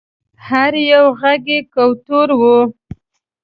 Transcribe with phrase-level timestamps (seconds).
[0.47, 2.41] هر یو غر یې کوه طور و